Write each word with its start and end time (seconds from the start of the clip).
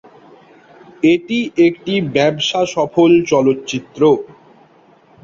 এটি 1.03 1.37
একটি 1.67 1.93
ব্যবসাসফল 2.15 3.11
চলচ্চিত্র। 3.31 4.01